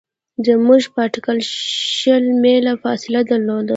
زموږ 0.45 0.81
په 0.93 0.99
اټکل 1.07 1.37
شل 1.97 2.23
میله 2.41 2.73
فاصله 2.83 3.19
درلوده. 3.29 3.69